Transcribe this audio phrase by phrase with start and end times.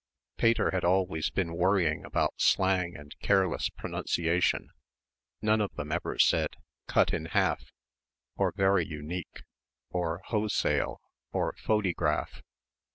[0.35, 4.71] Pater had always been worrying about slang and careless pronunciation.
[5.43, 6.55] None of them ever said
[6.87, 7.71] "cut in half"
[8.35, 9.43] or "very unique"
[9.91, 10.99] or "ho'sale"
[11.31, 12.41] or "phodygraff."